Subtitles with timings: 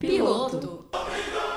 [0.00, 0.86] Piloto.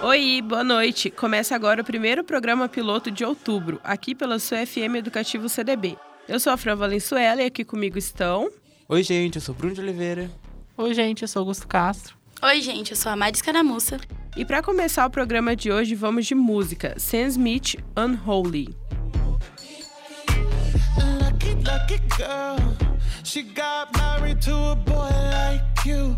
[0.03, 1.09] Oi, boa noite.
[1.09, 5.97] Começa agora o primeiro programa piloto de outubro, aqui pela sua FM Educativo CDB.
[6.27, 8.51] Eu sou a Fran Valenzuela e aqui comigo estão.
[8.89, 10.29] Oi, gente, eu sou Bruno de Oliveira.
[10.75, 12.17] Oi, gente, eu sou Augusto Castro.
[12.41, 13.97] Oi, gente, eu sou a Mari Escaramuça.
[14.35, 16.95] E para começar o programa de hoje, vamos de música.
[16.99, 18.75] Sam Smith, Unholy.
[20.97, 22.57] Lucky, lucky girl.
[23.23, 26.17] She got married to a boy like you.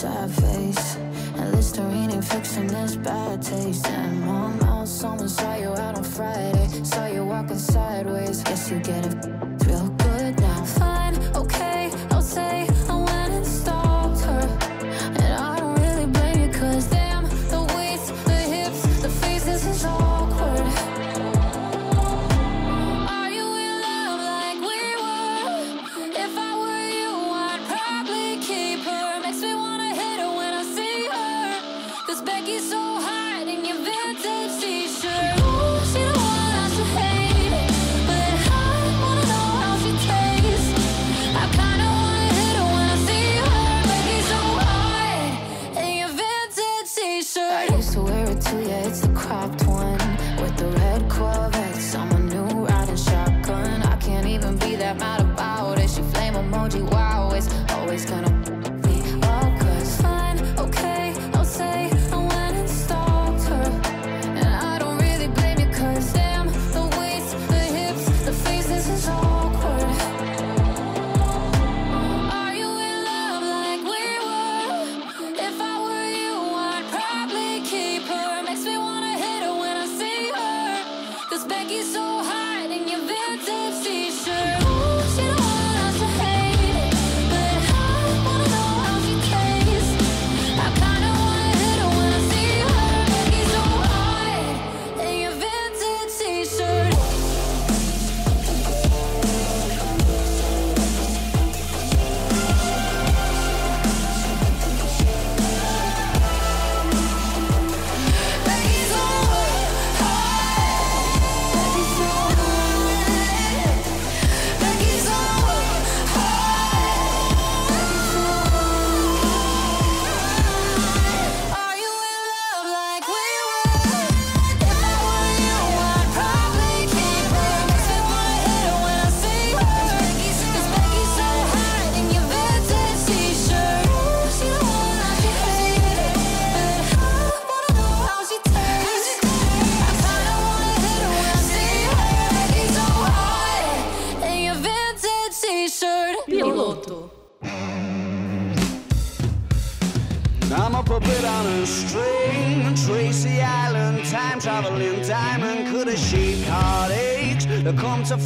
[0.00, 0.96] sad face.
[1.36, 3.86] And Listerine ain't fixing this bad taste.
[3.86, 6.68] And mom, someone saw you out on Friday.
[6.84, 8.42] Saw you walking sideways.
[8.42, 9.49] Guess you get it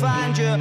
[0.04, 0.53] find you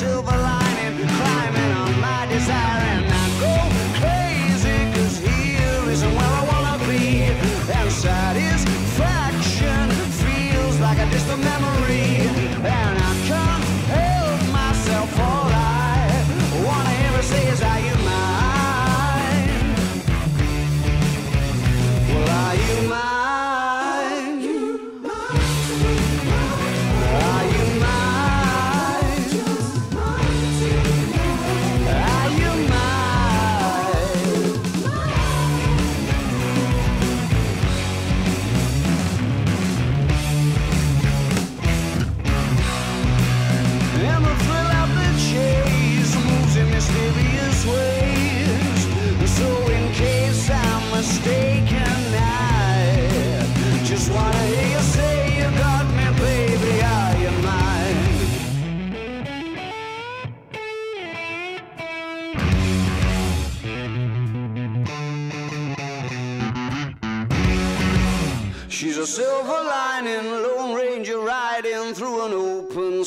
[0.00, 0.39] silver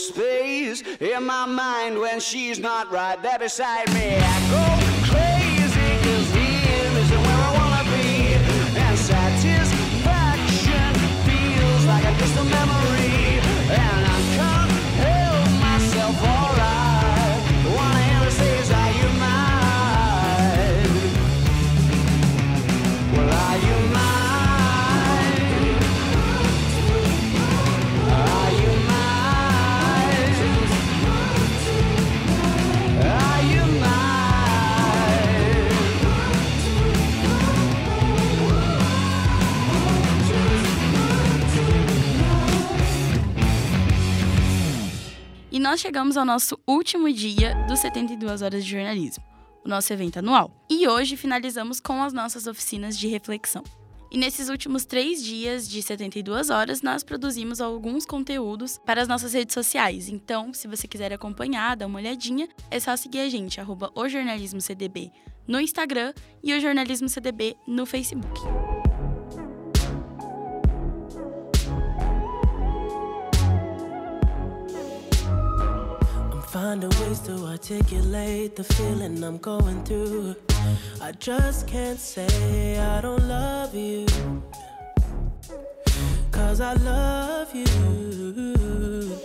[0.03, 0.83] space.
[0.99, 4.82] In my mind, when she's not right there beside me, I go
[45.73, 49.23] nós chegamos ao nosso último dia dos 72 horas de jornalismo,
[49.65, 50.51] o nosso evento anual.
[50.69, 53.63] E hoje finalizamos com as nossas oficinas de reflexão.
[54.11, 59.33] E nesses últimos três dias de 72 horas, nós produzimos alguns conteúdos para as nossas
[59.33, 60.09] redes sociais.
[60.09, 64.07] Então, se você quiser acompanhar, dar uma olhadinha, é só seguir a gente, arroba o
[64.07, 65.11] Jornalismo CDB
[65.47, 66.13] no Instagram
[66.43, 68.39] e o Jornalismo CDB no Facebook.
[76.53, 80.35] Finding ways to articulate the feeling I'm going through.
[81.01, 84.05] I just can't say I don't love you.
[86.31, 89.17] Cause I love you.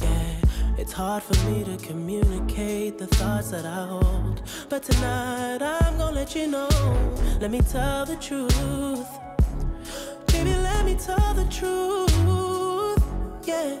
[0.00, 0.36] Yeah,
[0.78, 4.42] it's hard for me to communicate the thoughts that I hold.
[4.68, 6.68] But tonight I'm gonna let you know.
[7.40, 9.10] Let me tell the truth.
[10.28, 13.02] Baby, let me tell the truth.
[13.48, 13.80] Yeah,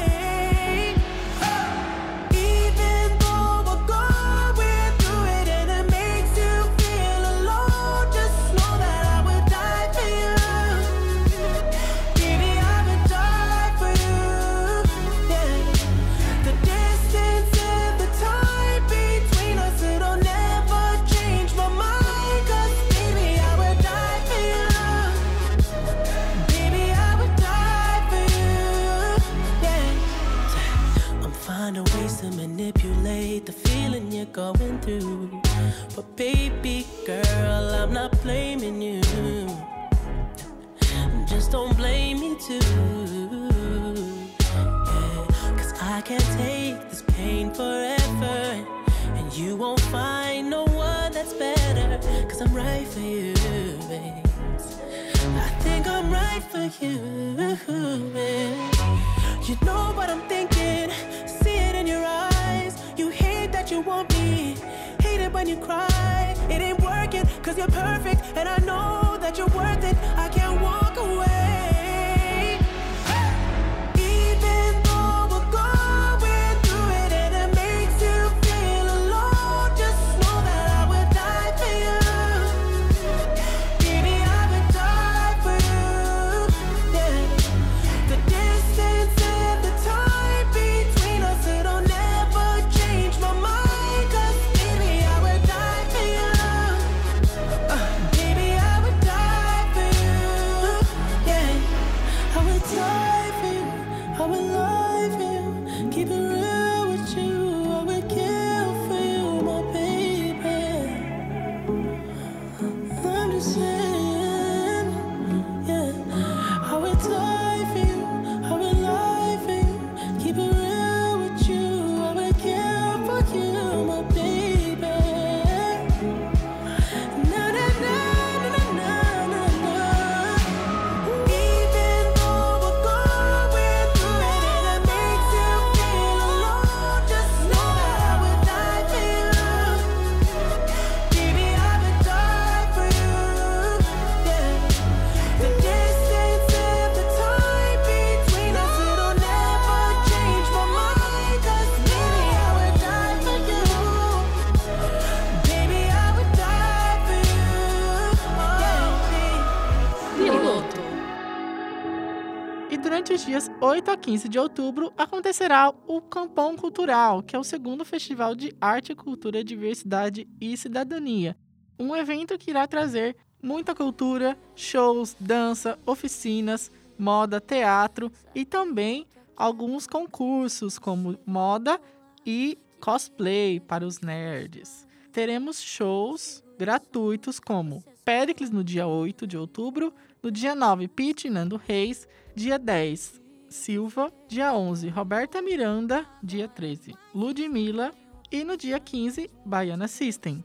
[163.71, 168.53] 8 a 15 de outubro acontecerá o Campão Cultural, que é o segundo festival de
[168.59, 171.37] arte, cultura, diversidade e cidadania.
[171.79, 179.87] Um evento que irá trazer muita cultura, shows, dança, oficinas, moda, teatro e também alguns
[179.87, 181.79] concursos como moda
[182.25, 184.85] e cosplay para os nerds.
[185.13, 191.55] Teremos shows gratuitos como Pericles no dia 8 de outubro, no dia 9, Pete Nando
[191.55, 197.91] Reis, dia 10, Silva, dia 11, Roberta Miranda, dia 13, Ludmilla
[198.31, 200.41] e no dia 15, Baiana System.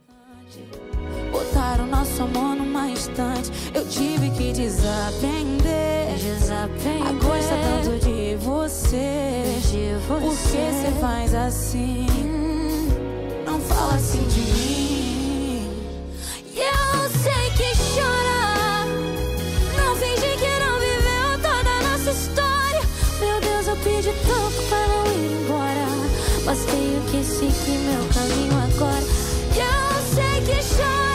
[1.30, 3.50] Botaram nosso amor numa estante.
[3.72, 6.16] Eu tive que desaprender.
[6.18, 7.06] Desaprender.
[7.06, 9.44] A gostar tanto de você.
[9.70, 10.20] De você.
[10.20, 12.06] Por que você faz assim?
[13.44, 14.75] Não fala assim de mim.
[26.56, 29.04] Mas tenho que seguir meu caminho agora.
[29.54, 31.05] Eu sei que chorar.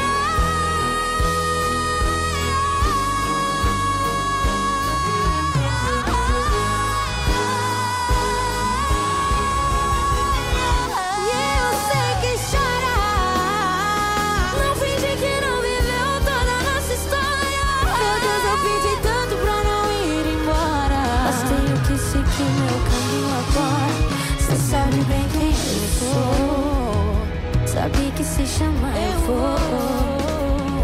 [28.46, 29.56] Se chamar eu vou.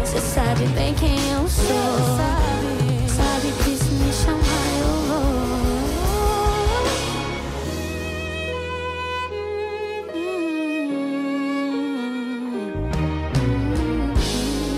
[0.04, 1.66] Você sabe bem quem eu sou.
[3.08, 5.28] Sabe que se me chamar eu vou.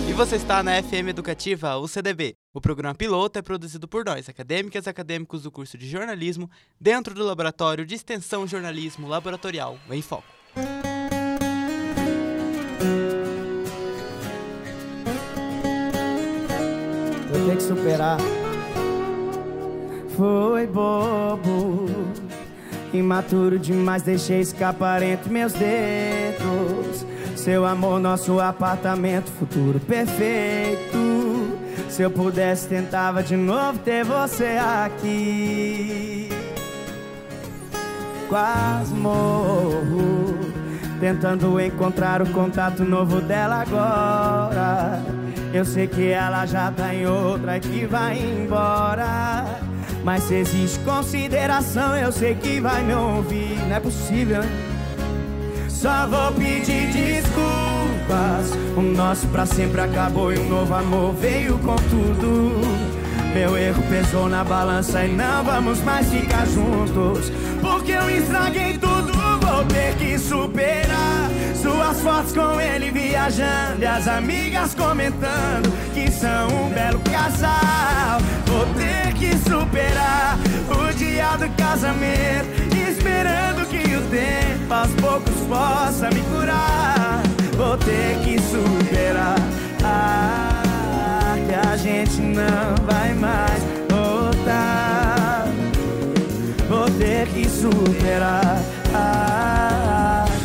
[0.08, 2.34] E você está na FM Educativa UCDB.
[2.52, 7.14] O programa piloto é produzido por nós, acadêmicas e acadêmicos do curso de jornalismo, dentro
[7.14, 10.24] do Laboratório de Extensão Jornalismo Laboratorial, o Em Foco.
[17.70, 18.18] Superar.
[20.16, 21.88] Foi bobo,
[22.92, 27.06] imaturo demais, deixei escapar entre meus dedos.
[27.36, 30.98] Seu amor, nosso apartamento, futuro perfeito.
[31.88, 36.28] Se eu pudesse, tentava de novo ter você aqui.
[38.28, 40.38] Quase morro,
[41.00, 45.19] tentando encontrar o contato novo dela agora.
[45.52, 49.44] Eu sei que ela já tá em outra e que vai embora.
[50.04, 53.58] Mas se existe consideração, eu sei que vai me ouvir.
[53.68, 54.42] Não é possível?
[55.68, 57.70] Só vou pedir desculpa.
[58.10, 58.52] desculpas.
[58.76, 62.60] O nosso pra sempre acabou e um novo amor veio com tudo.
[63.32, 67.30] Meu erro pesou na balança e não vamos mais ficar juntos.
[67.60, 68.99] Porque eu estraguei tudo,
[69.60, 71.30] vou ter que superar.
[71.54, 78.20] Suas fotos com ele viajando e as amigas comentando que são um belo casal.
[78.46, 80.38] Vou ter que superar
[80.68, 82.48] o dia do casamento,
[82.88, 87.22] esperando que o tempo aos poucos possa me curar.
[87.56, 89.36] Vou ter que superar.
[89.84, 95.46] Ah, que a gente não vai mais voltar.
[96.66, 98.62] Vou ter que superar.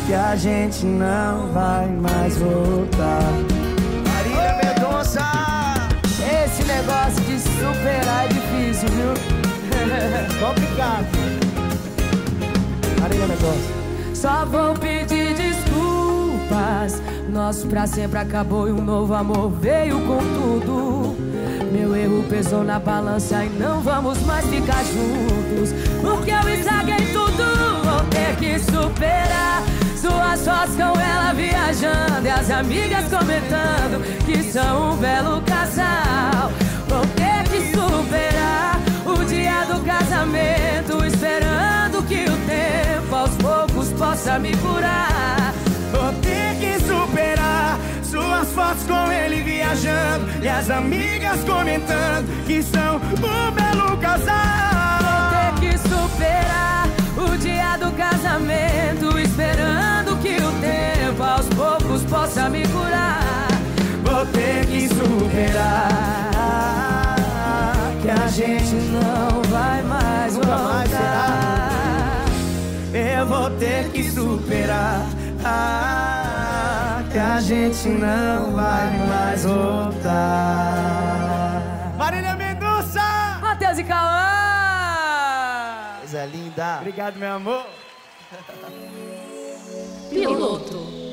[0.06, 3.24] Que a gente não vai mais voltar.
[4.08, 5.22] Marília Mendonça!
[6.44, 9.14] Esse negócio de superar é difícil, viu?
[10.40, 11.08] Complicado.
[13.02, 13.86] Marília Mendonça.
[14.14, 17.02] Só vou pedir desculpas.
[17.30, 21.16] Nosso pra sempre acabou e um novo amor veio com tudo.
[21.72, 25.74] Meu erro pesou na balança e não vamos mais ficar juntos.
[26.02, 27.44] Porque eu estraguei tudo,
[28.16, 29.64] ter que superar.
[30.00, 36.52] Suas fotos com ela viajando e as amigas comentando que são um belo casal.
[36.88, 44.40] Vou ter que superar o dia do casamento, esperando que o tempo aos poucos possa
[44.40, 45.54] me curar.
[45.92, 52.98] Vou ter que superar suas fotos com ele viajando e as amigas comentando que são
[52.98, 55.00] um belo casal.
[55.02, 56.88] Vou ter que superar
[57.46, 63.48] dia do casamento, esperando que o tempo aos poucos possa me curar.
[64.04, 65.92] Vou ter que superar
[68.02, 71.70] que a gente não vai mais voltar.
[72.92, 75.06] Eu vou ter que superar
[77.12, 80.02] que a gente não vai mais voltar.
[81.96, 83.38] Marília Mendonça!
[83.40, 84.45] Matheus e Cauã!
[86.16, 86.78] Coisa linda.
[86.80, 87.66] Obrigado, meu amor.
[90.10, 91.05] Piloto.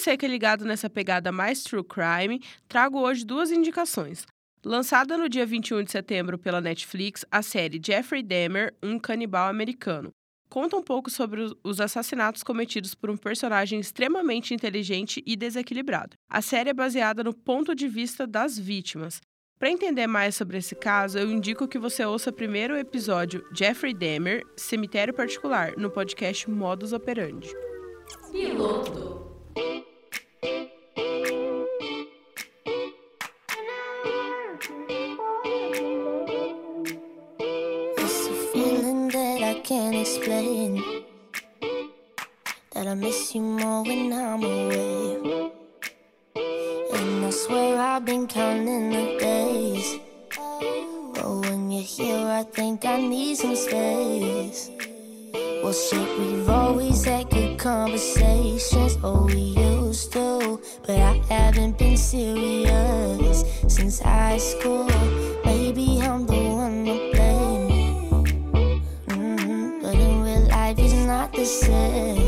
[0.00, 4.26] você que é ligado nessa pegada mais true crime, trago hoje duas indicações.
[4.64, 10.10] Lançada no dia 21 de setembro pela Netflix, a série Jeffrey Dahmer, um canibal americano.
[10.48, 16.16] Conta um pouco sobre os assassinatos cometidos por um personagem extremamente inteligente e desequilibrado.
[16.30, 19.20] A série é baseada no ponto de vista das vítimas.
[19.58, 23.92] Para entender mais sobre esse caso, eu indico que você ouça primeiro o episódio Jeffrey
[23.92, 27.54] Dahmer, Cemitério Particular, no podcast Modus Operandi.
[28.32, 29.30] Piloto.
[43.00, 45.52] miss you more when I'm away.
[46.36, 49.98] And I swear I've been counting the days.
[51.14, 54.70] But when you're here I think I need some space.
[55.62, 58.98] Well shit, we've always had good conversations.
[59.02, 64.90] Oh, we used to But I haven't been serious since high school.
[65.44, 68.24] Maybe I'm the one to blame.
[69.08, 69.82] Mm -hmm.
[69.82, 72.19] But in real life it's not the same.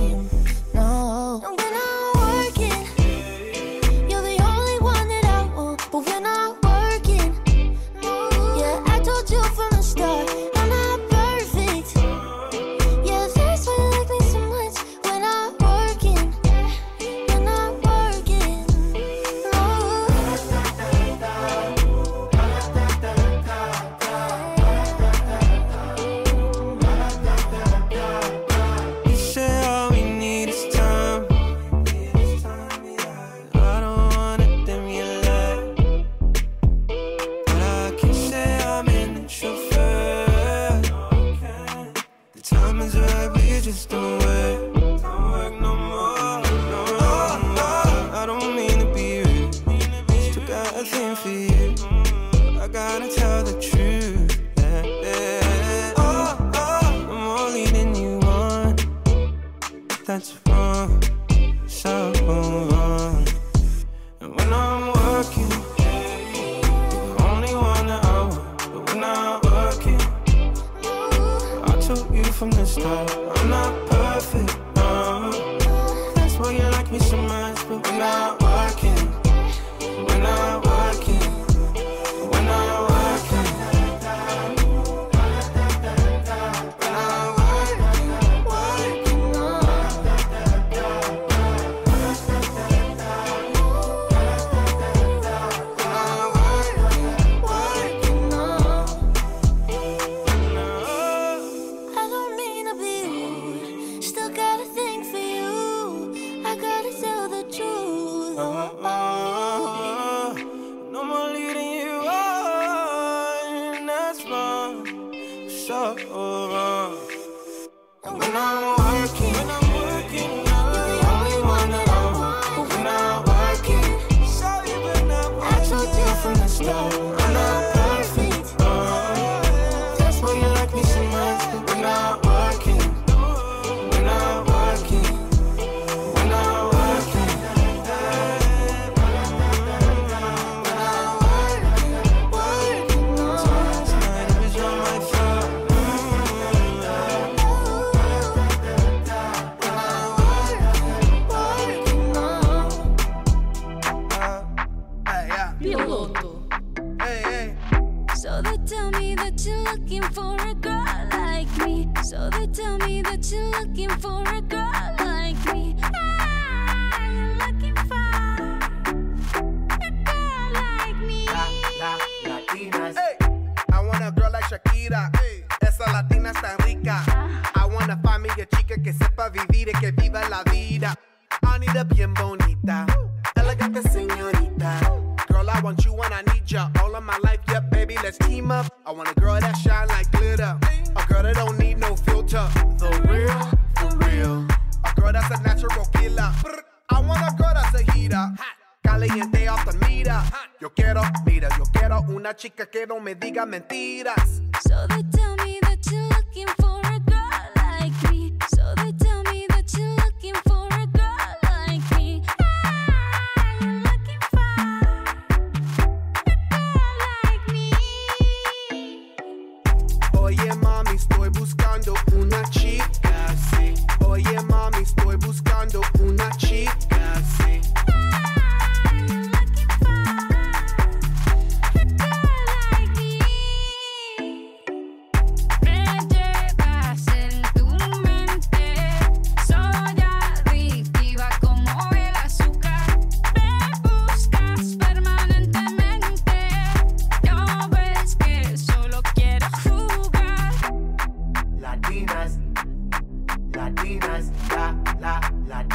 [200.61, 204.43] Yo quiero, mira, yo quiero una chica que no me diga mentiras.
[204.65, 206.82] So they tell me that you're looking for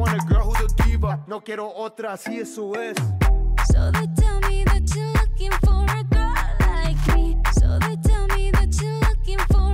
[0.00, 1.22] Want a girl who's a diva.
[1.26, 2.96] No quiero otra, así eso es.
[3.70, 7.36] So they tell me that you're looking for a girl like me.
[7.52, 9.69] So they tell me that you're looking for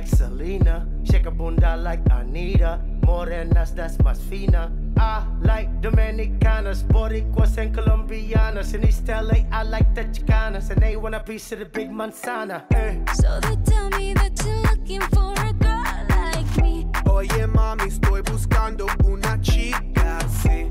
[0.00, 4.72] like Selena, shake a bunda like Anita, morenas that's más fina.
[4.96, 8.72] I like Dominicanas, Boricuas and Colombianas.
[8.74, 11.90] In East LA, I like the Chicanas, and they want a piece of the big
[11.90, 12.64] manzana.
[12.72, 12.96] Eh.
[13.12, 16.86] So they tell me that you're looking for a girl like me.
[17.06, 20.70] Oye, mami, estoy buscando una chica así.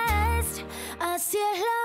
[1.31, 1.80] 天蓝。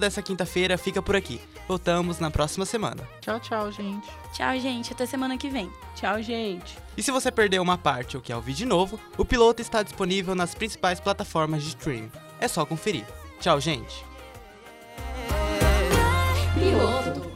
[0.00, 1.40] Dessa quinta-feira fica por aqui.
[1.68, 3.08] Voltamos na próxima semana.
[3.20, 4.08] Tchau, tchau, gente.
[4.32, 4.92] Tchau, gente.
[4.92, 5.70] Até semana que vem.
[5.94, 6.76] Tchau, gente.
[6.96, 10.34] E se você perdeu uma parte ou quer ouvir de novo, o piloto está disponível
[10.34, 12.10] nas principais plataformas de streaming.
[12.40, 13.04] É só conferir.
[13.38, 14.04] Tchau, gente.
[16.54, 17.29] Piloto